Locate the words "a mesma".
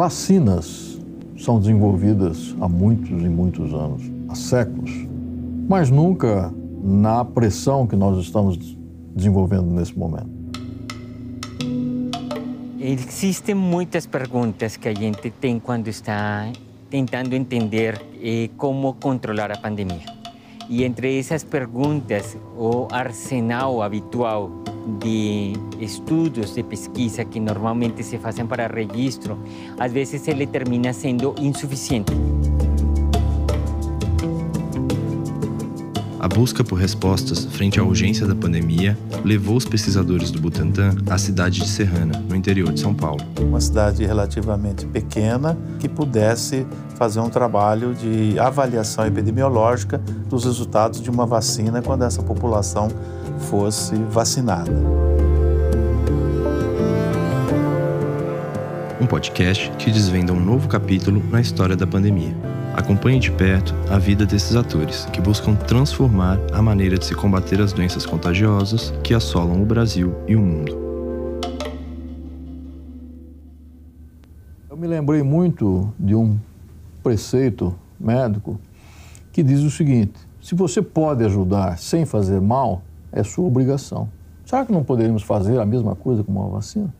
85.60-85.94